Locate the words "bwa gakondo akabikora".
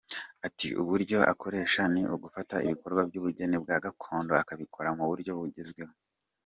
3.63-4.89